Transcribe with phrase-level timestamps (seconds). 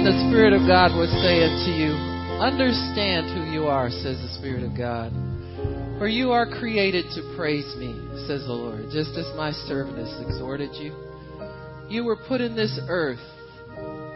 [0.00, 1.92] And the Spirit of God was saying to you,
[2.40, 5.12] Understand who you are, says the Spirit of God.
[5.98, 7.92] For you are created to praise me,
[8.26, 10.96] says the Lord, just as my servant has exhorted you.
[11.90, 13.20] You were put in this earth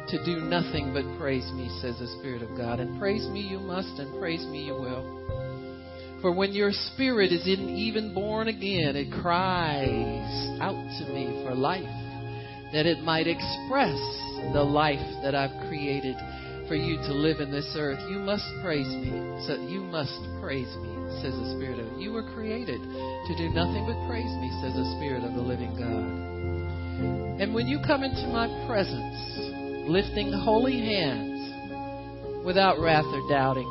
[0.08, 2.80] to do nothing but praise me, says the Spirit of God.
[2.80, 5.04] And praise me you must, and praise me you will.
[6.24, 11.54] For when your spirit is in, even born again, it cries out to me for
[11.54, 11.84] life,
[12.72, 14.00] that it might express
[14.56, 16.16] the life that I've created
[16.66, 18.00] for you to live in this earth.
[18.08, 19.12] You must praise me.
[19.44, 23.84] So you must praise me, says the Spirit of you were created to do nothing
[23.84, 26.08] but praise me, says the Spirit of the living God.
[27.44, 31.52] And when you come into my presence, lifting holy hands
[32.46, 33.68] without wrath or doubting,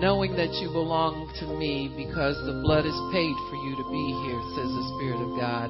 [0.00, 4.06] knowing that you belong to me because the blood is paid for you to be
[4.24, 5.68] here, says the Spirit of God.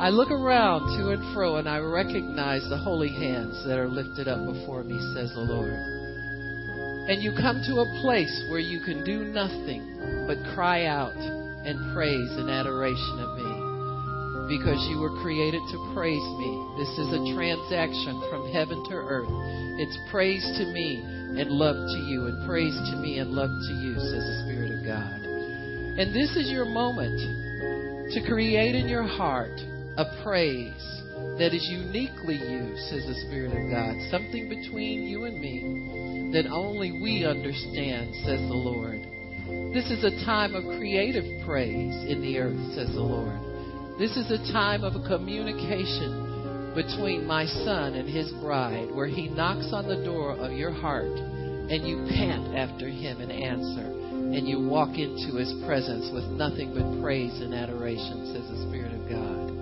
[0.00, 4.26] I look around to and fro and I recognize the holy hands that are lifted
[4.26, 5.74] up before me, says the Lord.
[7.08, 11.94] And you come to a place where you can do nothing but cry out and
[11.94, 13.61] praise and adoration of me
[14.48, 16.50] because you were created to praise me.
[16.78, 19.30] This is a transaction from heaven to earth.
[19.78, 21.02] It's praise to me
[21.40, 24.70] and love to you, and praise to me and love to you, says the Spirit
[24.72, 25.22] of God.
[25.98, 27.20] And this is your moment
[28.12, 29.58] to create in your heart
[29.96, 31.02] a praise
[31.38, 33.96] that is uniquely you, says the Spirit of God.
[34.10, 39.00] Something between you and me that only we understand, says the Lord.
[39.74, 43.51] This is a time of creative praise in the earth, says the Lord.
[43.98, 49.72] This is a time of communication between my son and his bride, where he knocks
[49.72, 54.66] on the door of your heart and you pant after him and answer, and you
[54.66, 59.52] walk into his presence with nothing but praise and adoration, says the Spirit of God.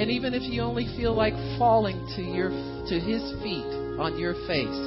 [0.00, 3.68] And even if you only feel like falling to your to his feet
[4.00, 4.82] on your face,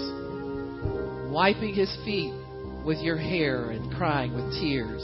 [1.32, 2.34] wiping his feet
[2.86, 5.02] with your hair and crying with tears,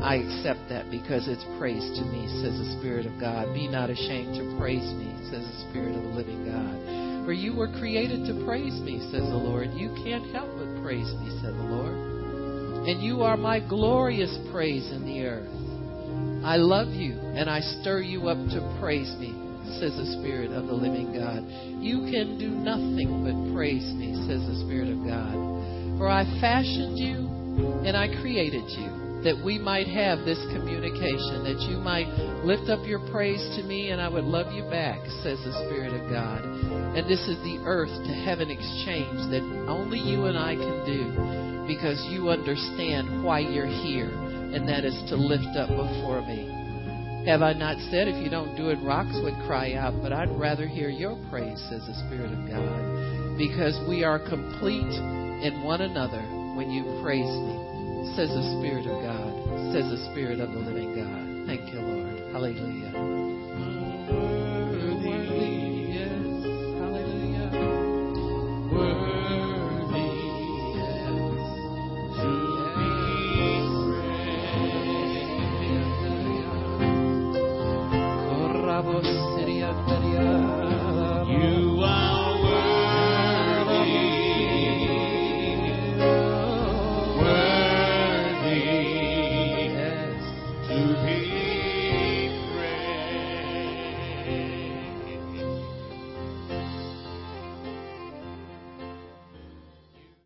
[0.00, 3.52] I accept that because it's praise to me, says the Spirit of God.
[3.52, 7.26] Be not ashamed to praise me, says the Spirit of the living God.
[7.28, 9.68] For you were created to praise me, says the Lord.
[9.76, 11.92] You can't help but praise me, said the Lord.
[12.88, 15.52] And you are my glorious praise in the earth.
[16.42, 19.36] I love you and I stir you up to praise me,
[19.78, 21.44] says the Spirit of the living God.
[21.84, 25.36] You can do nothing but praise me, says the Spirit of God.
[26.00, 27.28] For I fashioned you
[27.84, 32.08] and I created you that we might have this communication, that you might
[32.40, 35.92] lift up your praise to me and I would love you back, says the Spirit
[35.92, 36.40] of God.
[36.96, 41.68] And this is the earth to heaven exchange that only you and I can do
[41.68, 46.48] because you understand why you're here, and that is to lift up before me.
[47.28, 50.32] Have I not said if you don't do it, rocks would cry out, but I'd
[50.32, 55.80] rather hear your praise, says the Spirit of God, because we are complete in one
[55.80, 56.20] another
[56.54, 59.32] when you praise me, says the Spirit of God,
[59.72, 61.46] says the Spirit of the living God.
[61.46, 62.32] Thank you, Lord.
[62.32, 62.92] Hallelujah.
[65.00, 66.12] Worthy, yes.
[66.78, 67.50] Hallelujah.
[68.72, 69.20] Worthy.